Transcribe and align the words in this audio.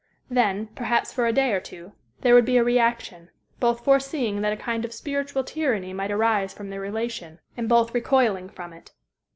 Then, 0.31 0.65
perhaps 0.73 1.13
for 1.13 1.27
a 1.27 1.31
day 1.31 1.51
or 1.53 1.59
two, 1.59 1.91
there 2.21 2.33
would 2.33 2.43
be 2.43 2.57
a 2.57 2.63
reaction, 2.63 3.29
both 3.59 3.83
foreseeing 3.85 4.41
that 4.41 4.51
a 4.51 4.57
kind 4.57 4.83
of 4.83 4.93
spiritual 4.95 5.43
tyranny 5.43 5.93
might 5.93 6.09
arise 6.09 6.55
from 6.55 6.71
their 6.71 6.81
relation, 6.81 7.37
and 7.55 7.69
both 7.69 7.93
recoiling 7.93 8.49
from 8.49 8.73
it.... 8.73 8.93